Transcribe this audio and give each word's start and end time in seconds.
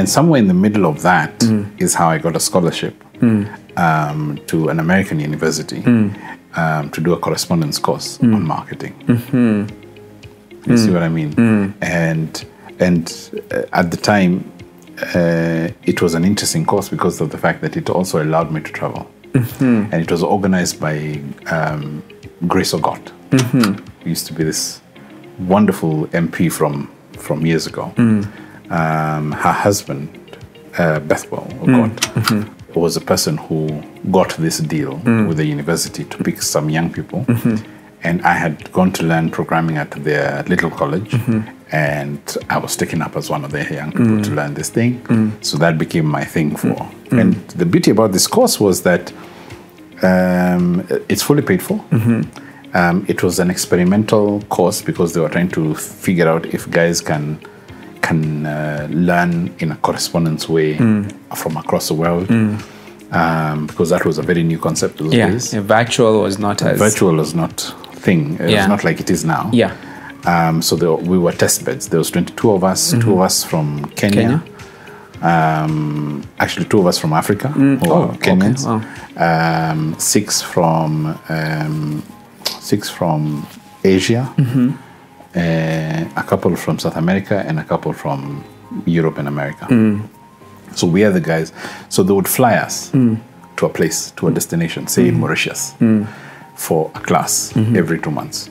and 0.00 0.08
somewhere 0.08 0.40
in 0.44 0.48
the 0.48 0.60
middle 0.66 0.84
of 0.92 0.96
that 1.10 1.32
is 1.84 1.90
how 1.94 2.08
I 2.14 2.18
got 2.26 2.34
a 2.36 2.40
scholarship 2.40 2.94
um, 3.76 4.38
to 4.50 4.56
an 4.72 4.78
American 4.80 5.18
university 5.20 5.80
um, 6.60 6.84
to 6.94 7.00
do 7.06 7.10
a 7.12 7.18
correspondence 7.26 7.78
course 7.86 8.08
on 8.36 8.42
marketing. 8.56 8.94
You 10.70 10.76
see 10.82 10.90
what 10.94 11.02
I 11.02 11.10
mean? 11.18 11.30
And 11.82 12.32
and 12.86 13.04
uh, 13.56 13.80
at 13.80 13.86
the 13.90 13.96
time, 14.12 14.32
uh, 15.14 15.68
it 15.92 15.98
was 16.04 16.12
an 16.18 16.24
interesting 16.24 16.64
course 16.66 16.88
because 16.96 17.16
of 17.24 17.28
the 17.34 17.38
fact 17.44 17.58
that 17.64 17.76
it 17.80 17.86
also 17.90 18.16
allowed 18.26 18.48
me 18.54 18.60
to 18.68 18.72
travel, 18.80 19.02
and 19.92 19.94
it 20.04 20.10
was 20.10 20.22
organized 20.22 20.76
by 20.80 20.94
um, 21.56 22.02
Grace 22.52 22.72
Ogot. 22.76 23.04
Who 24.02 24.08
used 24.14 24.26
to 24.28 24.32
be 24.38 24.44
this 24.44 24.80
wonderful 25.54 25.94
MP 26.24 26.50
from 26.58 26.74
from 27.26 27.38
years 27.46 27.66
ago. 27.66 27.84
Um, 28.70 29.32
her 29.32 29.52
husband, 29.52 30.08
uh, 30.78 31.00
Bethwell 31.00 31.46
mm. 31.48 31.74
Ogot, 31.74 31.96
mm-hmm. 32.14 32.80
was 32.80 32.96
a 32.96 33.00
person 33.00 33.36
who 33.36 33.82
got 34.10 34.30
this 34.36 34.58
deal 34.58 34.98
mm. 34.98 35.26
with 35.28 35.36
the 35.36 35.44
university 35.44 36.04
to 36.04 36.24
pick 36.24 36.40
some 36.40 36.70
young 36.70 36.92
people. 36.92 37.24
Mm-hmm. 37.24 37.56
And 38.02 38.22
I 38.22 38.32
had 38.32 38.72
gone 38.72 38.92
to 38.92 39.02
learn 39.02 39.30
programming 39.30 39.76
at 39.76 39.90
their 39.90 40.42
little 40.44 40.70
college, 40.70 41.10
mm-hmm. 41.10 41.40
and 41.70 42.36
I 42.48 42.56
was 42.56 42.74
taken 42.74 43.02
up 43.02 43.14
as 43.14 43.28
one 43.28 43.44
of 43.44 43.50
the 43.50 43.62
young 43.62 43.90
people 43.90 44.06
mm. 44.06 44.24
to 44.24 44.30
learn 44.30 44.54
this 44.54 44.70
thing. 44.70 45.02
So 45.42 45.58
that 45.58 45.76
became 45.76 46.06
my 46.06 46.24
thing 46.24 46.56
for. 46.56 46.88
And 47.10 47.34
the 47.50 47.66
beauty 47.66 47.90
about 47.90 48.12
this 48.12 48.26
course 48.26 48.58
was 48.58 48.82
that 48.84 49.12
um, 50.02 50.86
it's 51.10 51.22
fully 51.22 51.42
paid 51.42 51.62
for. 51.62 51.84
Um, 52.72 53.04
it 53.08 53.22
was 53.22 53.38
an 53.38 53.50
experimental 53.50 54.40
course 54.42 54.80
because 54.80 55.12
they 55.12 55.20
were 55.20 55.28
trying 55.28 55.50
to 55.50 55.74
figure 55.74 56.28
out 56.28 56.46
if 56.46 56.70
guys 56.70 57.00
can 57.00 57.38
can 58.00 58.46
uh, 58.46 58.86
learn 58.90 59.52
in 59.58 59.72
a 59.72 59.76
correspondence 59.76 60.48
way 60.48 60.76
from 61.36 61.56
across 61.56 61.88
the 61.88 61.94
world. 61.94 62.30
Um, 63.12 63.66
because 63.66 63.90
that 63.90 64.04
was 64.04 64.18
a 64.18 64.22
very 64.22 64.44
new 64.44 64.58
concept 64.58 64.98
those 64.98 65.12
Yeah. 65.12 65.30
days. 65.30 65.52
yeah, 65.52 65.60
Virtual 65.62 66.22
was 66.22 66.38
not 66.38 66.62
as. 66.62 66.78
Virtual 66.78 67.14
was 67.16 67.34
not 67.34 67.74
thing. 67.94 68.36
It 68.38 68.50
Yeah. 68.50 68.58
was 68.60 68.68
not 68.68 68.84
like 68.84 69.00
it 69.00 69.10
is 69.10 69.24
now. 69.24 69.50
Yeah. 69.52 69.72
Um, 70.24 70.62
so 70.62 70.76
there, 70.76 70.92
we 70.94 71.18
were 71.18 71.32
test 71.32 71.64
beds. 71.64 71.88
There 71.88 71.98
was 71.98 72.10
22 72.10 72.52
of 72.52 72.62
us, 72.62 72.92
two 73.00 73.12
of 73.14 73.20
us 73.20 73.42
from 73.42 73.84
Kenya. 73.96 74.14
Kenya. 74.22 74.42
Um, 75.22 76.22
actually, 76.38 76.66
two 76.66 76.78
of 76.78 76.86
us 76.86 76.98
from 76.98 77.12
Africa, 77.12 77.48
who 77.48 77.78
Oh, 77.82 78.02
okay. 78.14 78.30
Kenyans. 78.30 78.64
Wow. 78.66 78.80
Um, 79.16 79.94
six 79.98 80.40
from 80.40 81.18
um, 81.28 82.02
six 82.60 82.88
from 82.88 83.46
Asia. 83.84 84.32
Mm-hmm. 84.38 84.70
Uh, 85.34 86.04
a 86.16 86.22
couple 86.26 86.56
from 86.56 86.78
South 86.78 86.96
America 86.96 87.44
and 87.46 87.60
a 87.60 87.64
couple 87.64 87.92
from 87.92 88.42
Europe 88.84 89.16
and 89.18 89.28
America. 89.28 89.66
Mm. 89.70 90.02
So 90.74 90.86
we 90.88 91.04
are 91.04 91.10
the 91.12 91.20
guys. 91.20 91.52
So 91.88 92.02
they 92.02 92.12
would 92.12 92.28
fly 92.28 92.54
us 92.54 92.90
Mm. 92.92 93.16
to 93.56 93.66
a 93.66 93.68
place, 93.68 94.10
to 94.16 94.26
a 94.28 94.30
destination, 94.32 94.86
say 94.88 95.10
Mauritius, 95.12 95.74
for 96.56 96.90
a 96.94 97.00
class 97.00 97.52
Mm-hmm. 97.54 97.76
every 97.76 97.98
two 98.00 98.10
months. 98.10 98.48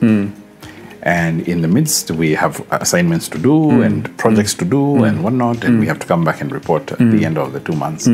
And 1.02 1.48
in 1.48 1.62
the 1.62 1.68
midst, 1.68 2.12
we 2.12 2.34
have 2.36 2.62
assignments 2.72 3.28
to 3.30 3.38
do 3.38 3.56
Mm. 3.72 3.86
and 3.86 4.18
projects 4.18 4.54
to 4.56 4.66
do 4.66 5.04
and 5.04 5.22
whatnot, 5.24 5.64
and 5.66 5.80
we 5.80 5.88
have 5.88 6.00
to 6.00 6.08
come 6.08 6.24
back 6.24 6.42
and 6.42 6.52
report 6.52 6.92
at 6.92 7.00
Mm. 7.00 7.12
the 7.12 7.26
end 7.26 7.38
of 7.38 7.52
the 7.54 7.60
two 7.60 7.76
months 7.76 8.08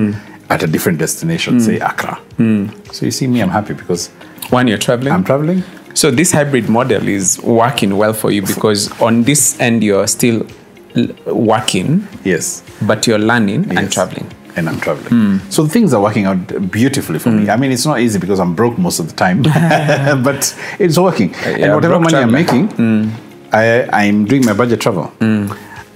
at 0.49 0.63
a 0.63 0.67
different 0.67 0.97
destination, 0.99 1.59
say 1.59 1.77
Accra. 1.79 2.17
Mm. 2.39 2.69
So 2.93 3.05
you 3.05 3.11
see 3.11 3.27
me, 3.27 3.41
I'm 3.43 3.49
happy 3.49 3.73
because 3.73 4.09
When 4.51 4.67
you're 4.67 4.77
traveling. 4.87 5.13
I'm 5.13 5.23
traveling. 5.23 5.63
So 5.95 6.11
this 6.11 6.31
hybrid 6.31 6.69
model 6.69 7.07
is 7.07 7.41
working 7.41 7.95
well 7.97 8.13
for 8.13 8.29
you 8.29 8.41
because 8.41 8.91
on 9.01 9.23
this 9.23 9.59
end 9.59 9.81
you're 9.83 10.07
still 10.07 10.45
working, 11.25 12.07
Yes. 12.23 12.63
but 12.81 13.07
you're 13.07 13.17
learning 13.19 13.75
and 13.77 13.91
traveling. 13.91 14.27
and 14.57 14.69
I'm 14.69 14.79
traveling. 14.79 15.39
So 15.49 15.65
things 15.67 15.93
are 15.93 16.01
working 16.01 16.25
out 16.25 16.69
beautifully 16.71 17.19
for 17.19 17.29
me. 17.31 17.49
I 17.49 17.57
mean, 17.57 17.71
it's 17.71 17.85
not 17.85 17.99
easy 17.99 18.19
because 18.19 18.39
I'm 18.39 18.53
broke 18.55 18.77
most 18.77 18.99
of 18.99 19.07
the 19.09 19.15
time, 19.15 19.41
but 20.23 20.53
it's 20.79 20.97
working. 20.97 21.31
yeah, 21.43 21.65
and 21.65 21.75
whatever 21.75 21.99
money 21.99 22.17
I'm 22.17 22.29
traveler. 22.29 22.67
making, 22.69 23.11
I, 23.53 23.83
I'm 23.91 24.25
doing 24.25 24.45
my 24.45 24.53
budget 24.53 24.79
travel. 24.81 25.11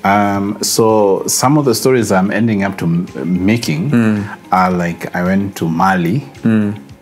Um, 0.06 0.58
so 0.64 1.24
some 1.28 1.58
of 1.58 1.66
the 1.66 1.76
stories 1.76 2.10
I'm 2.12 2.32
ending 2.32 2.64
up 2.64 2.78
to 2.78 2.86
m- 2.86 3.46
making 3.46 3.94
are 4.52 4.72
like 4.72 5.14
I 5.14 5.24
went 5.24 5.58
to 5.58 5.68
Mali 5.68 6.24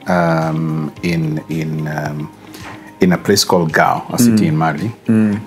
um, 0.08 0.92
in 1.04 1.44
in 1.50 1.88
um, 1.88 2.32
in 3.00 3.12
a 3.14 3.18
place 3.18 3.44
called 3.44 3.74
Gao, 3.74 4.06
a 4.10 4.18
city 4.18 4.46
mm. 4.46 4.48
in 4.48 4.58
Mali, 4.58 4.92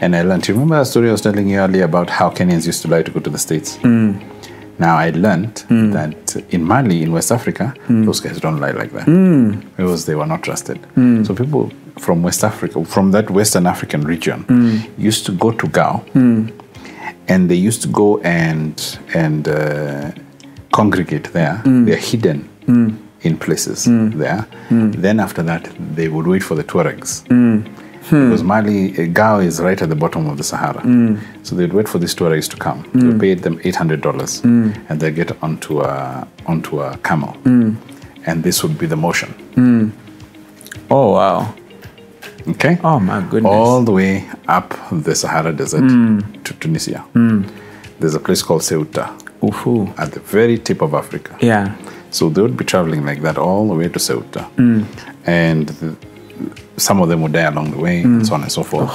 and 0.00 0.14
I 0.16 0.22
learned. 0.22 0.46
You 0.46 0.54
remember 0.54 0.78
that 0.78 0.86
story 0.86 1.08
I 1.08 1.12
was 1.12 1.20
telling 1.20 1.48
you 1.48 1.58
earlier 1.58 1.84
about 1.84 2.08
how 2.10 2.30
Kenyans 2.30 2.66
used 2.66 2.82
to 2.82 2.88
like 2.88 3.06
to 3.06 3.10
go 3.10 3.20
to 3.20 3.30
the 3.30 3.38
states? 3.38 3.76
Mm. 3.78 4.22
Now 4.78 4.96
I 4.96 5.10
learned 5.10 5.56
mm. 5.68 5.92
that 5.92 6.36
in 6.54 6.64
Mali, 6.64 7.02
in 7.02 7.12
West 7.12 7.32
Africa, 7.32 7.74
those 7.88 8.20
guys 8.20 8.40
don't 8.40 8.60
lie 8.60 8.70
like 8.70 8.92
that. 8.92 9.06
Because 9.76 10.06
they 10.06 10.14
were 10.14 10.26
not 10.26 10.42
trusted. 10.42 10.78
So 11.26 11.34
people 11.34 11.70
from 11.98 12.22
West 12.22 12.44
Africa, 12.44 12.84
from 12.84 13.10
that 13.10 13.30
Western 13.30 13.66
African 13.66 14.02
region, 14.04 14.44
used 14.96 15.26
to 15.26 15.32
go 15.32 15.50
to 15.50 15.66
Gao, 15.68 16.04
and 16.14 17.50
they 17.50 17.56
used 17.56 17.82
to 17.82 17.88
go 17.88 18.18
and 18.20 18.98
and 19.14 19.48
uh, 19.48 20.12
congregate 20.72 21.32
there. 21.32 21.60
They're 21.64 21.96
hidden 21.96 22.48
in 23.22 23.36
places 23.36 23.84
hmm. 23.84 24.10
there. 24.10 24.42
Hmm. 24.68 24.90
Then 24.92 25.20
after 25.20 25.42
that, 25.42 25.70
they 25.94 26.08
would 26.08 26.26
wait 26.26 26.42
for 26.42 26.54
the 26.54 26.64
Tuaregs. 26.64 27.26
Hmm. 27.28 27.62
Because 28.04 28.42
Mali, 28.42 28.98
uh, 28.98 29.06
Gao 29.12 29.38
is 29.38 29.60
right 29.60 29.80
at 29.80 29.88
the 29.88 29.94
bottom 29.94 30.26
of 30.26 30.36
the 30.36 30.42
Sahara. 30.42 30.82
So 31.44 31.54
they'd 31.54 31.72
wait 31.72 31.88
for 31.88 31.98
these 31.98 32.14
Tuaregs 32.14 32.48
to 32.50 32.56
come. 32.56 32.88
They 32.92 33.16
paid 33.16 33.42
them 33.42 33.58
$800 33.60 34.44
and 34.88 35.00
they 35.00 35.12
get 35.12 35.40
onto 35.42 35.82
a, 35.82 36.26
onto 36.46 36.80
a 36.80 36.96
camel. 36.98 37.36
And 37.44 38.42
this 38.42 38.64
would 38.64 38.78
be 38.78 38.86
the 38.86 38.96
motion. 38.96 39.92
Oh 40.90 41.12
wow. 41.12 41.54
Okay? 42.48 42.78
Oh 42.82 42.98
my 42.98 43.20
goodness. 43.20 43.52
All 43.52 43.82
the 43.82 43.92
way 43.92 44.28
up 44.48 44.74
the 44.90 45.14
Sahara 45.14 45.52
Desert 45.52 45.86
to 46.44 46.54
Tunisia. 46.54 47.04
There's 48.00 48.14
a 48.14 48.20
place 48.20 48.42
called 48.42 48.62
Ceuta 48.62 49.16
Uhu. 49.42 49.92
at 49.98 50.12
the 50.12 50.20
very 50.20 50.58
tip 50.58 50.82
of 50.82 50.94
Africa. 50.94 51.36
Yeah. 51.40 51.76
So 52.10 52.28
they 52.28 52.42
would 52.42 52.56
be 52.56 52.64
traveling 52.64 53.04
like 53.04 53.22
that 53.22 53.38
all 53.38 53.68
the 53.68 53.74
way 53.74 53.88
to 53.88 53.98
Ceuta. 53.98 54.46
And 55.26 55.68
the, 55.68 55.96
some 56.76 57.00
of 57.02 57.08
them 57.08 57.22
would 57.22 57.32
die 57.32 57.42
along 57.42 57.70
the 57.72 57.78
way, 57.78 58.02
and 58.02 58.26
so 58.26 58.34
on 58.34 58.42
and 58.42 58.52
so 58.52 58.62
forth. 58.62 58.90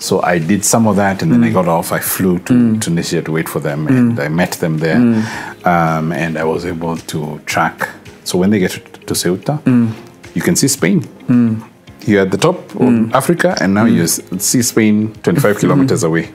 So 0.00 0.20
I 0.22 0.38
did 0.38 0.64
some 0.64 0.86
of 0.86 0.96
that, 0.96 1.22
and 1.22 1.32
then 1.32 1.42
I 1.44 1.50
got 1.50 1.66
off. 1.66 1.92
I 1.92 1.98
flew 2.00 2.38
to 2.40 2.78
Tunisia 2.78 3.20
to 3.22 3.32
wait 3.32 3.48
for 3.48 3.60
them, 3.60 3.86
and 3.88 4.18
I 4.20 4.28
met 4.28 4.52
them 4.52 4.78
there. 4.78 4.96
Um, 5.64 6.12
and 6.12 6.36
I 6.38 6.44
was 6.44 6.64
able 6.64 6.96
to 6.96 7.40
track. 7.46 7.88
So 8.24 8.38
when 8.38 8.50
they 8.50 8.58
get 8.60 8.72
to, 9.06 9.14
Ceuta, 9.14 9.60
you 10.34 10.42
can 10.42 10.54
see 10.56 10.68
Spain. 10.68 11.02
You're 12.06 12.22
at 12.22 12.30
the 12.30 12.38
top 12.38 12.56
of 12.76 13.14
Africa, 13.14 13.56
and 13.60 13.74
now 13.74 13.86
you 13.86 14.06
see 14.06 14.62
Spain 14.62 15.14
25 15.22 15.58
kilometers 15.58 16.02
away. 16.04 16.30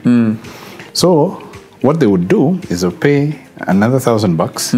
So 0.92 1.40
what 1.80 2.00
they 2.00 2.06
would 2.06 2.28
do 2.28 2.58
is 2.70 2.80
they'll 2.82 2.92
pay 2.92 3.38
another 3.68 3.98
thousand 4.00 4.36
bucks. 4.36 4.74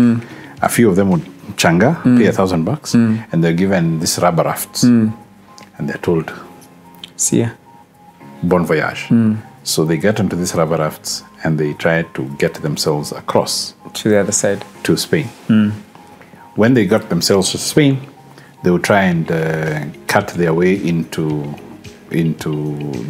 A 0.62 0.68
few 0.68 0.88
of 0.88 0.96
them 0.96 1.10
would 1.10 1.24
changa, 1.56 2.02
mm. 2.02 2.18
pay 2.18 2.26
a 2.26 2.32
thousand 2.32 2.64
bucks, 2.64 2.94
mm. 2.94 3.24
and 3.32 3.42
they're 3.42 3.52
given 3.52 4.00
these 4.00 4.18
rubber 4.18 4.44
rafts, 4.44 4.84
mm. 4.84 5.12
and 5.78 5.88
they're 5.88 5.98
told 5.98 6.32
See 7.16 7.40
ya. 7.40 7.48
bon 8.42 8.66
voyage. 8.66 9.08
So 9.64 9.84
they 9.84 9.96
get 9.96 10.20
onto 10.20 10.36
these 10.36 10.54
rubber 10.54 10.76
rafts 10.76 11.24
and 11.42 11.58
they 11.58 11.72
try 11.74 12.02
to 12.02 12.22
get 12.38 12.54
themselves 12.54 13.10
across 13.10 13.74
To 13.94 14.08
the 14.10 14.18
other 14.20 14.32
side. 14.32 14.64
to 14.84 14.96
Spain. 14.96 15.26
When 16.54 16.74
they 16.74 16.86
got 16.86 17.08
themselves 17.08 17.50
to 17.50 17.58
Spain, 17.58 17.98
they 18.62 18.70
would 18.70 18.84
try 18.84 19.02
and 19.02 19.30
uh, 19.30 19.86
cut 20.06 20.28
their 20.28 20.54
way 20.54 20.74
into 20.74 21.54
into 22.10 22.52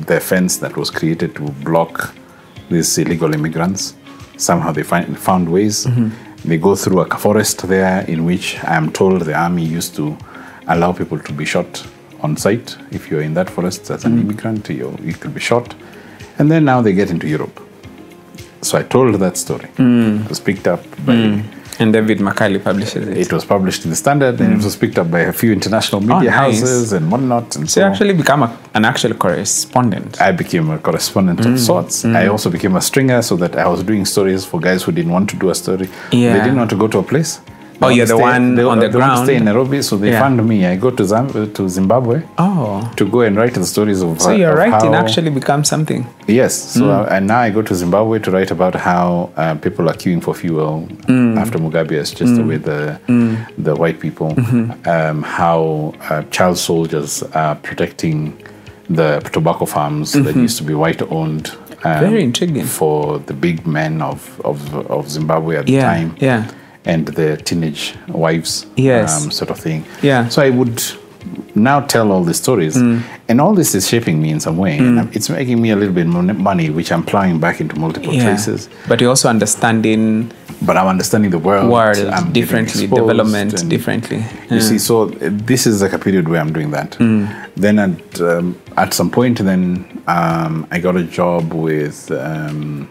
the 0.07 0.19
fence 0.21 0.57
that 0.59 0.77
was 0.77 0.91
created 0.91 1.35
to 1.37 1.43
block 1.63 2.15
these 2.71 2.97
illegal 2.99 3.35
immigrants. 3.35 3.95
Somehow 4.39 4.73
they 4.73 4.83
find, 4.83 5.19
found 5.19 5.51
ways. 5.53 5.85
Mm-hmm. 5.87 6.26
They 6.47 6.59
go 6.59 6.77
through 6.77 7.01
a 7.01 7.19
forest 7.19 7.67
there, 7.67 8.05
in 8.07 8.25
which 8.25 8.57
I 8.63 8.77
am 8.77 8.93
told 8.93 9.23
the 9.23 9.35
army 9.35 9.65
used 9.65 9.97
to 9.97 10.17
allow 10.69 10.93
people 10.93 11.19
to 11.19 11.33
be 11.33 11.45
shot 11.45 11.85
on 12.21 12.37
sight. 12.37 12.77
If 12.93 13.11
you're 13.11 13.23
in 13.23 13.35
that 13.35 13.51
forest 13.51 13.91
as 13.91 14.05
an 14.05 14.13
hmm. 14.13 14.21
immigrant, 14.21 14.69
you, 14.69 14.97
you 15.03 15.15
could 15.15 15.35
be 15.35 15.41
shot. 15.41 15.75
And 16.39 16.51
then 16.51 16.65
now 16.65 16.83
they 16.83 16.93
get 16.93 17.11
into 17.11 17.27
Europe. 17.27 17.61
So 18.63 18.79
I 18.79 18.85
told 18.85 19.15
that 19.17 19.37
story. 19.37 19.69
Hmm. 19.77 20.23
It 20.23 20.29
was 20.29 20.41
picked 20.41 20.69
up 20.69 20.83
by 21.05 21.17
hmm. 21.17 21.56
And 21.79 21.93
David 21.93 22.21
Macaulay 22.21 22.59
publishes 22.59 23.07
it. 23.09 23.17
it 23.19 23.33
was 23.33 23.45
published 23.45 23.85
in 23.85 23.91
the 23.91 23.97
Standard 23.97 24.41
and 24.41 24.51
it 24.59 24.65
was 24.65 24.77
picked 24.77 24.99
up 24.99 25.11
by 25.11 25.21
a 25.21 25.33
few 25.33 25.53
international 25.53 26.01
media 26.01 26.31
Mm. 26.31 26.37
nice. 26.37 26.61
houses 26.61 26.93
and 26.93 27.11
whatnot. 27.13 27.57
And 27.57 27.69
So 27.71 27.75
so 27.75 27.81
you 27.81 27.87
actually 27.93 28.15
become 28.15 28.43
a, 28.43 28.51
an 28.75 28.85
actual 28.85 29.13
correspondent. 29.15 30.21
I 30.21 30.33
became 30.33 30.71
a 30.71 30.79
correspondent 30.79 31.41
Mm. 31.41 31.53
of 31.55 31.61
sorts. 31.61 32.05
I 32.05 32.27
also 32.29 32.49
became 32.51 32.75
a 32.77 32.81
stringer 32.81 33.21
so 33.23 33.37
that 33.37 33.57
I 33.57 33.67
was 33.69 33.83
doing 33.83 34.05
stories 34.07 34.45
for 34.45 34.59
guys 34.61 34.83
who 34.85 34.93
didn't 34.93 35.13
want 35.13 35.29
to 35.31 35.37
do 35.37 35.51
a 35.51 35.55
story. 35.55 35.89
Yeah. 36.13 36.33
They 36.35 36.41
didn't 36.47 36.57
want 36.63 36.71
to 36.71 36.77
go 36.77 36.89
to 36.89 36.99
a 36.99 37.03
place. 37.03 37.41
Oh, 37.83 37.89
you're 37.89 38.07
the 38.07 38.17
one 38.17 38.55
they, 38.55 38.63
on 38.63 38.79
the 38.81 38.89
they 38.89 38.99
want 38.99 39.17
to 39.19 39.25
stay 39.25 39.37
in. 39.37 39.45
Nairobi, 39.45 39.83
so 39.83 39.97
they 39.97 40.11
Yeah. 40.11 40.21
found 40.21 40.47
me. 40.49 40.65
I 40.67 40.77
go 40.77 40.91
to 40.91 41.05
Zam- 41.05 41.53
to 41.53 41.69
Zimbabwe 41.69 42.23
Oh, 42.39 42.91
to 42.97 43.05
go 43.05 43.21
and 43.21 43.37
write 43.37 43.55
the 43.55 43.67
stories 43.67 44.03
of. 44.03 44.21
so 44.21 44.31
your 44.31 44.55
writing 44.57 44.93
how- 44.93 45.01
actually 45.05 45.31
becomes 45.31 45.69
something. 45.69 46.07
Yes. 46.27 46.55
So 46.55 46.85
Mm. 46.85 46.91
uh, 47.01 47.15
and 47.15 47.27
now 47.27 47.41
I 47.41 47.51
go 47.51 47.63
to 47.63 47.75
Zimbabwe 47.75 48.19
to 48.21 48.31
write 48.31 48.51
about 48.51 48.75
how 48.75 49.31
uh, 49.37 49.55
people 49.57 49.89
are 49.91 49.95
queuing 49.97 50.23
for 50.23 50.35
fuel 50.35 50.89
Mm. 51.07 51.39
after 51.39 51.59
Mugabe 51.59 51.97
has 51.99 52.11
just 52.13 52.39
away 52.41 52.57
the 52.57 52.99
the 53.59 53.75
white 53.77 53.99
people. 54.01 54.31
Mm-hmm. 54.35 54.89
Um, 54.89 55.23
how 55.23 55.93
uh, 56.11 56.23
child 56.31 56.57
soldiers 56.59 57.23
are 57.35 57.57
protecting 57.57 58.33
the 58.89 59.21
tobacco 59.33 59.67
farms 59.67 60.13
that 60.13 60.35
used 60.37 60.57
to 60.59 60.65
be 60.65 60.75
white 60.75 61.03
owned. 61.11 61.51
Um, 61.51 61.57
Mm-hmm. 61.93 62.11
Very 62.11 62.23
intriguing. 62.25 62.65
for 62.65 63.19
the 63.27 63.35
big 63.35 63.67
men 63.67 64.01
of 64.03 64.19
of, 64.45 64.59
of 64.91 65.11
Zimbabwe 65.11 65.57
at 65.57 65.67
the 65.67 65.79
time. 65.81 66.11
yeah. 66.19 66.43
And 66.87 67.07
the 67.09 67.37
teenage 67.39 67.95
wives. 68.09 68.67
Yes. 68.77 69.25
Um, 69.25 69.31
sort 69.33 69.51
of 69.51 69.59
thing. 69.59 69.85
Yeah. 70.03 70.29
So 70.29 70.41
I 70.43 70.51
would 70.51 70.81
now 71.57 71.81
tell 71.81 72.13
all 72.13 72.23
these 72.23 72.37
stories, 72.39 72.77
Mm. 72.77 73.03
and 73.29 73.41
all 73.41 73.55
this 73.55 73.75
is 73.75 73.89
shaping 73.89 74.23
me 74.23 74.31
in 74.31 74.39
some 74.41 74.57
way, 74.57 74.79
and 74.79 75.09
it's 75.17 75.29
making 75.29 75.61
me 75.61 75.71
a 75.71 75.77
little 75.77 75.95
bit 75.95 76.07
more 76.07 76.23
money, 76.23 76.71
which 76.71 76.93
I'm 76.93 77.03
plowing 77.03 77.41
back 77.41 77.61
into 77.61 77.75
multiple 77.77 78.15
Yeah. 78.15 78.23
traces. 78.25 78.69
But 78.89 79.01
you're 79.01 79.11
also 79.11 79.29
understanding 79.29 80.31
But 80.63 80.77
I'm 80.79 80.87
understanding 80.87 81.31
the 81.33 81.39
world, 81.49 81.71
world 81.71 81.99
I'm 81.99 82.33
differently, 82.33 82.87
development 82.87 83.69
differently. 83.69 84.25
You 84.51 84.61
see, 84.61 84.79
so 84.79 84.95
uh, 85.03 85.09
this 85.51 85.67
is 85.67 85.83
like 85.83 85.93
a 85.93 85.99
period 85.99 86.29
where 86.31 86.41
I'm 86.41 86.53
doing 86.53 86.71
that. 86.71 86.97
Then 87.57 87.79
at 87.79 88.21
um, 88.21 88.57
at 88.77 88.95
some 88.95 89.11
point, 89.11 89.37
then 89.51 89.85
um, 90.07 90.67
I 90.71 90.79
got 90.79 90.97
a 90.97 91.03
job 91.19 91.53
with 91.53 92.11
um, 92.11 92.89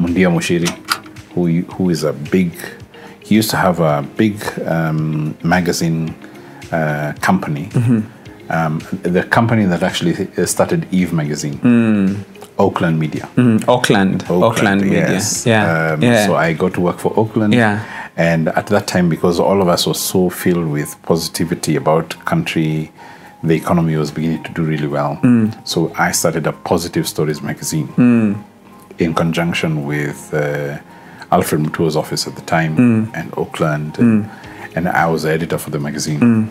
Mundia 0.00 0.28
Mushiri, 0.36 0.70
who 1.34 1.42
who 1.74 1.90
is 1.90 2.02
a 2.02 2.12
big. 2.12 2.50
He 3.26 3.34
used 3.34 3.50
to 3.50 3.56
have 3.56 3.80
a 3.80 4.02
big 4.16 4.36
um, 4.66 5.36
magazine 5.42 6.14
uh, 6.70 7.12
company. 7.20 7.68
Um, 8.48 8.78
the 9.02 9.24
company 9.24 9.64
that 9.64 9.82
actually 9.82 10.14
started 10.46 10.86
Eve 10.92 11.12
magazine, 11.12 11.58
Oakland 12.58 12.98
Media. 13.00 13.28
Mm, 13.36 13.66
Auckland, 13.68 14.24
Auckland, 14.30 14.82
Media. 14.82 15.10
yes. 15.10 15.44
Yeah, 15.44 15.92
Um, 15.94 16.02
yeah. 16.02 16.26
So 16.26 16.36
I 16.36 16.52
got 16.52 16.72
to 16.74 16.80
work 16.80 16.98
for 17.00 17.12
Oakland. 17.18 17.52
Yeah. 17.52 17.80
And 18.16 18.48
at 18.48 18.66
that 18.68 18.86
time, 18.86 19.08
because 19.08 19.40
all 19.40 19.60
of 19.60 19.68
us 19.68 19.86
were 19.88 19.94
so 20.12 20.30
filled 20.30 20.68
with 20.68 20.96
positivity 21.02 21.74
about 21.76 22.14
country, 22.24 22.92
the 23.42 23.54
economy 23.56 23.96
was 23.96 24.10
beginning 24.12 24.44
to 24.44 24.52
do 24.52 24.62
really 24.62 24.86
well. 24.88 25.18
Mm. 25.22 25.52
So 25.66 25.92
I 25.98 26.12
started 26.12 26.46
a 26.46 26.52
Positive 26.52 27.06
Stories 27.08 27.42
magazine 27.42 27.88
in 28.98 29.12
conjunction 29.14 29.84
with 29.84 30.32
uh, 30.32 30.78
Alfred 31.36 31.60
Mutua's 31.64 31.96
office 32.02 32.22
at 32.28 32.34
the 32.40 32.42
time 32.56 32.72
Mm. 32.76 33.02
and 33.18 33.26
Oakland. 33.42 33.90
And, 33.98 34.28
and 34.76 34.84
I 34.88 35.06
was 35.12 35.20
the 35.22 35.30
editor 35.38 35.58
for 35.64 35.70
the 35.70 35.78
magazine. 35.88 36.20
Mm. 36.20 36.44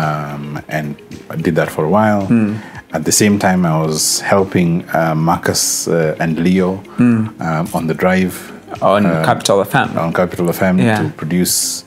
Um, 0.00 0.60
and 0.76 0.88
I 1.30 1.36
did 1.46 1.54
that 1.60 1.70
for 1.74 1.84
a 1.84 1.88
while. 1.98 2.22
Mm. 2.28 2.52
At 2.96 3.02
the 3.04 3.12
same 3.22 3.38
time, 3.38 3.60
I 3.66 3.76
was 3.86 4.20
helping 4.20 4.70
uh, 4.94 5.14
Marcus 5.14 5.88
uh, 5.88 6.16
and 6.22 6.32
Leo 6.46 6.70
um, 6.98 7.64
on 7.78 7.86
the 7.90 7.94
drive 7.94 8.34
on 8.82 9.06
uh, 9.06 9.24
Capital 9.24 9.58
FM. 9.64 9.88
on 9.96 10.12
Capital 10.12 10.46
FM 10.58 10.74
Yeah. 10.78 10.98
to 11.02 11.08
produce 11.22 11.84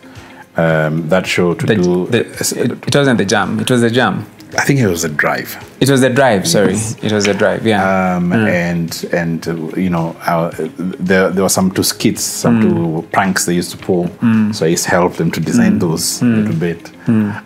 um, 0.58 0.94
that 1.10 1.26
show 1.28 1.54
to 1.60 1.66
The- 1.66 1.76
do. 1.76 2.08
the- 2.14 2.26
it, 2.64 2.72
it 2.88 2.96
wasn't 2.96 3.18
the 3.18 3.26
jam. 3.34 3.60
It 3.60 3.70
was 3.70 3.82
the 3.82 3.90
jam. 4.00 4.26
I 4.58 4.64
think 4.66 4.80
it 4.80 4.88
was 4.88 5.04
a 5.04 5.10
drive, 5.10 5.50
It 5.80 5.90
was 5.90 6.02
a 6.04 6.10
drive. 6.10 6.48
Sorry, 6.48 6.76
it 7.04 7.12
was 7.12 7.28
a 7.28 7.34
drive. 7.34 7.66
Yeah. 7.66 8.16
um, 8.18 8.32
and 8.34 9.06
and 9.14 9.48
uh, 9.48 9.54
you 9.76 9.90
know 9.90 10.16
uh, 10.26 10.52
there 10.78 11.30
there 11.30 11.44
were 11.44 11.50
some 11.60 11.72
two 11.72 11.84
skits, 11.84 12.24
some 12.24 12.62
two 12.62 13.08
pranks 13.12 13.46
they 13.46 13.54
used 13.56 13.72
to 13.72 13.78
pull. 13.78 14.08
So 14.54 14.66
I 14.66 14.70
used 14.70 14.86
to 14.86 14.92
help 14.92 15.14
them 15.16 15.30
to 15.32 15.40
design 15.40 15.80
those 15.80 16.22
a 16.22 16.26
little 16.26 16.56
bit. 16.68 16.92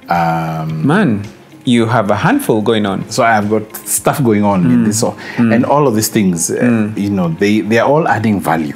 Um, 0.10 0.88
Man, 0.88 1.24
you 1.66 1.86
have 1.86 2.10
a 2.10 2.16
handful 2.16 2.62
going 2.62 2.86
on. 2.86 3.10
so 3.10 3.24
I've 3.24 3.50
got 3.50 3.76
stuff 3.76 4.24
going 4.24 4.44
on 4.44 4.66
in 4.72 4.84
this, 4.86 5.00
so, 5.00 5.16
and 5.38 5.66
all 5.66 5.88
of 5.88 5.94
these 5.96 6.10
things, 6.10 6.50
uh, 6.52 6.92
you 6.96 7.10
know, 7.10 7.28
they 7.30 7.62
they 7.62 7.80
are 7.80 7.88
all 7.90 8.08
adding 8.08 8.40
value 8.40 8.74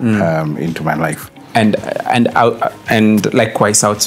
um, 0.00 0.56
into 0.56 0.82
my 0.84 0.94
life. 0.94 1.19
And 1.54 1.76
and 2.06 2.28
out, 2.28 2.72
and 2.88 3.32
likewise 3.34 3.82
out, 3.82 4.06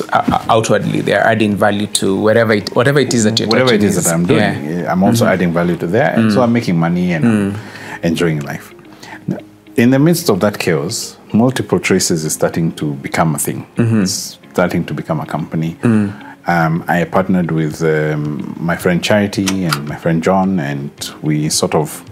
outwardly 0.49 1.01
they're 1.01 1.25
adding 1.25 1.55
value 1.55 1.87
to 1.87 2.19
wherever 2.19 2.53
it 2.53 2.75
whatever 2.75 2.99
it 2.99 3.13
is 3.13 3.23
that 3.25 3.39
you're 3.39 3.47
whatever 3.49 3.73
it 3.73 3.77
touching 3.77 3.89
is 3.89 4.03
that 4.03 4.13
I'm 4.13 4.25
doing, 4.25 4.39
yeah. 4.39 4.55
Mm-hmm. 4.55 4.89
I'm 4.91 5.03
also 5.03 5.25
adding 5.25 5.51
value 5.53 5.75
to 5.77 5.87
there, 5.87 6.13
and 6.15 6.31
so 6.31 6.41
I'm 6.41 6.53
making 6.53 6.77
money 6.77 7.13
and 7.13 7.23
Mm. 7.23 7.55
I'm 7.55 8.03
enjoying 8.03 8.39
life. 8.41 8.73
In 9.75 9.89
the 9.89 9.97
midst 9.97 10.29
of 10.29 10.39
that 10.41 10.59
chaos, 10.59 11.17
multiple 11.33 11.79
traces 11.79 12.23
is 12.25 12.33
starting 12.33 12.71
to 12.73 12.93
become 12.95 13.33
a 13.33 13.39
thing. 13.39 13.65
Mm-hmm. 13.75 14.03
It's 14.03 14.37
starting 14.51 14.85
to 14.85 14.93
become 14.93 15.19
a 15.19 15.25
company. 15.25 15.75
Mm. 15.81 16.11
Um, 16.45 16.83
I 16.87 17.05
partnered 17.05 17.51
with 17.51 17.81
um, 17.81 18.55
my 18.59 18.75
friend 18.75 19.03
Charity 19.03 19.65
and 19.65 19.87
my 19.87 19.95
friend 19.95 20.21
John, 20.21 20.59
and 20.59 20.91
we 21.21 21.49
sort 21.49 21.73
of 21.73 22.03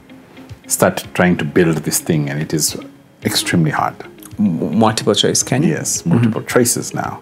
start 0.67 1.05
trying 1.13 1.37
to 1.37 1.45
build 1.45 1.77
this 1.79 1.99
thing, 1.99 2.29
and 2.29 2.41
it 2.41 2.53
is 2.53 2.77
extremely 3.23 3.71
hard. 3.71 3.95
Multiple 4.41 5.15
choice 5.15 5.43
can 5.43 5.63
you 5.63 5.69
Yes, 5.69 6.05
multiple 6.05 6.41
choices 6.41 6.93
now. 6.93 7.21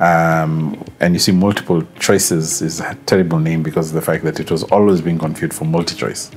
Um, 0.00 0.84
and 1.00 1.14
you 1.14 1.18
see, 1.18 1.32
multiple 1.32 1.82
choices 1.98 2.62
is 2.62 2.80
a 2.80 2.94
terrible 3.06 3.38
name 3.38 3.62
because 3.62 3.88
of 3.88 3.94
the 3.94 4.02
fact 4.02 4.24
that 4.24 4.38
it 4.38 4.50
was 4.50 4.62
always 4.64 5.00
being 5.00 5.18
confused 5.18 5.54
for 5.54 5.64
multi 5.64 5.94
choice. 5.94 6.30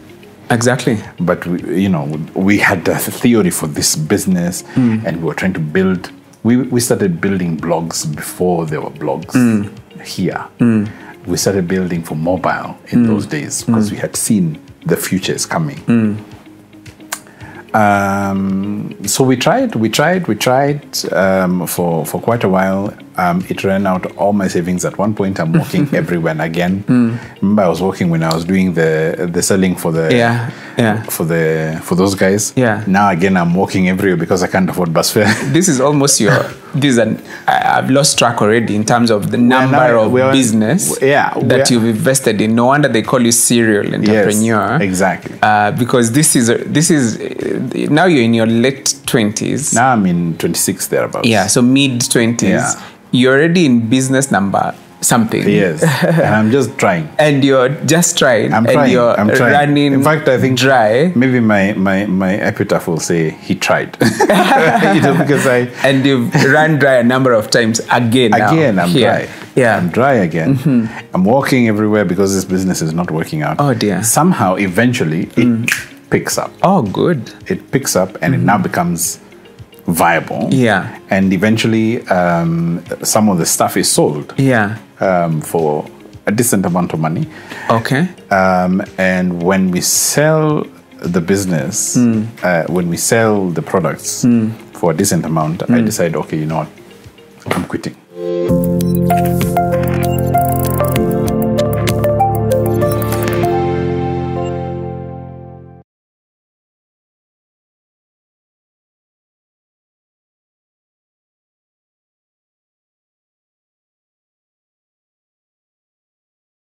exactly 0.49 0.97
But, 1.19 1.45
we, 1.45 1.81
you 1.83 1.89
know, 1.89 2.05
we 2.33 2.57
had 2.57 2.87
a 2.87 2.97
theory 2.97 3.49
for 3.49 3.67
this 3.67 3.95
business 3.95 4.61
hmm. 4.73 4.99
and 5.05 5.17
we 5.17 5.23
were 5.27 5.35
trying 5.35 5.53
to 5.53 5.59
build. 5.59 6.11
We, 6.43 6.57
we 6.57 6.79
started 6.79 7.21
building 7.21 7.57
blogs 7.57 8.13
before 8.15 8.65
there 8.65 8.81
were 8.81 8.89
blogs 8.89 9.33
hmm. 9.33 10.01
here. 10.01 10.39
Hmm. 10.59 10.85
We 11.25 11.37
started 11.37 11.67
building 11.67 12.03
for 12.03 12.15
mobile 12.15 12.77
in 12.89 13.07
those 13.07 13.25
days 13.25 13.63
because 13.63 13.91
we 13.91 13.97
had 13.97 14.15
seen 14.15 14.59
the 14.85 14.97
future 14.97 15.33
is 15.33 15.45
coming. 15.45 15.81
Um, 17.73 18.95
so 19.05 19.23
we 19.23 19.35
tried, 19.35 19.75
we 19.75 19.89
tried, 19.89 20.27
we 20.27 20.35
tried 20.35 20.85
um, 21.11 21.65
for 21.67 22.05
for 22.05 22.21
quite 22.21 22.43
a 22.43 22.49
while. 22.49 22.93
Um, 23.15 23.45
it 23.48 23.63
ran 23.63 23.86
out 23.86 24.06
all 24.18 24.33
my 24.33 24.48
savings 24.48 24.86
at 24.86 24.98
one 24.98 25.13
point. 25.13 25.39
I'm 25.39 25.54
working 25.54 25.88
everywhere 26.01 26.31
and 26.31 26.42
again. 26.42 26.83
Remember, 27.42 27.62
I 27.63 27.68
was 27.68 27.81
working 27.81 28.10
when 28.10 28.24
I 28.24 28.33
was 28.33 28.44
doing 28.45 28.74
the 28.74 29.30
the 29.31 29.42
selling 29.44 29.75
for 29.75 29.92
the 29.92 30.10
yeah 30.12 30.50
yeah 30.77 31.04
for 31.04 31.24
the 31.25 31.80
for 31.83 31.95
those 31.95 32.15
guys. 32.15 32.54
Yeah. 32.56 32.83
Now 32.88 33.10
again, 33.10 33.38
I'm 33.38 33.54
working 33.54 33.88
everywhere 33.89 34.18
because 34.18 34.42
I 34.44 34.48
can't 34.48 34.69
afford 34.69 34.94
bus 34.94 35.12
fare. 35.12 35.31
this 35.54 35.68
is 35.68 35.80
almost 35.80 36.19
your 36.19 36.42
this 36.74 36.94
is 36.94 36.98
an 36.98 37.21
I- 37.48 37.77
I've 37.77 37.89
lost 37.92 38.18
track 38.18 38.42
already 38.42 38.75
in 38.75 38.83
terms 38.83 39.12
of 39.12 39.30
the 39.30 39.38
number 39.38 39.77
now- 39.94 40.06
of 40.06 40.31
business 40.31 40.98
yeah, 41.01 41.33
that 41.44 41.69
you've 41.69 41.86
invested 41.86 42.42
in. 42.42 42.56
No 42.56 42.65
wonder 42.65 42.88
they 42.89 43.04
call 43.04 43.21
you 43.21 43.31
serial 43.31 43.94
entrepreneur. 43.94 44.71
Yes, 44.71 44.81
exactly. 44.81 45.38
Uh, 45.42 45.71
because 45.71 46.12
this 46.13 46.36
is 46.36 46.48
this 46.65 46.89
is 46.89 47.20
now 47.91 48.05
you're 48.05 48.24
in 48.24 48.34
your 48.34 48.48
late 48.48 48.96
twenties. 49.05 49.74
now 49.75 49.91
I'm 49.93 50.05
in 50.08 50.36
26 50.38 50.88
thereabouts. 50.88 51.27
Yeah, 51.27 51.46
so 51.48 51.62
mid 51.62 52.10
twenties. 52.10 52.50
Yeah. 52.50 52.82
You're 53.13 53.38
already 53.38 53.65
in 53.65 53.89
business 53.89 54.32
number 54.32 54.75
something. 55.03 55.48
Yes, 55.48 55.84
and 56.03 56.36
I'm 56.36 56.51
just 56.51 56.77
trying. 56.77 57.10
And 57.20 57.43
you're 57.43 57.70
just 57.86 58.17
trying. 58.17 58.53
I'm 58.53 58.65
and 58.65 58.74
trying. 58.74 58.91
You're 58.91 59.20
I'm 59.20 59.29
trying. 59.29 59.53
running. 59.53 59.93
In 59.93 60.03
fact, 60.03 60.27
I 60.27 60.39
think 60.39 60.58
dry. 60.58 61.12
Maybe 61.15 61.39
my 61.39 61.74
my 61.74 62.05
my 62.05 62.34
epitaph 62.36 62.88
will 62.88 63.00
say 63.00 63.32
he 63.32 63.55
tried. 63.55 63.98
you 64.01 65.01
know, 65.01 65.15
because 65.20 65.46
I 65.46 65.70
And 65.88 66.05
you've 66.05 66.34
run 66.51 66.79
dry 66.79 66.96
a 66.96 67.03
number 67.03 67.34
of 67.34 67.51
times 67.51 67.82
again. 67.91 68.32
now, 68.32 68.51
again 68.51 68.79
I'm 68.79 68.89
here. 68.89 69.27
dry. 69.27 69.29
Yeah. 69.55 69.77
I'm 69.77 69.89
dry 69.89 70.13
again. 70.13 70.55
Mm-hmm. 70.55 71.15
I'm 71.15 71.25
walking 71.25 71.67
everywhere 71.67 72.05
because 72.05 72.34
this 72.34 72.46
business 72.46 72.82
is 72.82 72.93
not 72.93 73.12
working 73.12 73.43
out. 73.43 73.58
Oh, 73.60 73.74
dear. 73.74 74.01
Somehow, 74.01 74.55
eventually, 74.55 75.24
it 75.24 75.46
mm. 75.46 76.10
picks 76.10 76.39
up. 76.39 76.51
Oh, 76.63 76.82
good. 76.82 77.32
It 77.48 77.70
picks 77.70 77.96
up, 77.96 78.17
and 78.22 78.34
it 78.34 78.38
mm-hmm. 78.38 78.48
now 78.48 78.58
becomes 78.58 79.20
viable. 79.87 80.47
Yeah. 80.51 80.97
And 81.09 81.33
eventually, 81.33 82.01
um, 82.07 82.83
some 83.03 83.29
of 83.29 83.37
the 83.37 83.45
stuff 83.45 83.75
is 83.77 83.91
sold 83.91 84.33
Yeah. 84.37 84.77
um, 84.99 85.41
for 85.41 85.85
a 86.25 86.31
decent 86.31 86.65
amount 86.65 86.93
of 86.93 86.99
money. 86.99 87.27
Okay. 87.69 88.07
Um, 88.31 88.81
and 88.97 89.43
when 89.43 89.71
we 89.71 89.81
sell 89.81 90.65
the 91.01 91.19
business, 91.19 91.97
uh, 91.97 92.63
when 92.69 92.87
we 92.89 92.95
sell 92.97 93.49
the 93.49 93.61
products 93.61 94.25
for 94.73 94.91
a 94.91 94.93
decent 94.95 95.25
amount, 95.25 95.69
I 95.69 95.81
decide, 95.81 96.15
okay, 96.15 96.37
you 96.37 96.45
know 96.45 96.59
what, 96.59 96.69
I'm 97.55 97.65
quitting. 97.65 97.95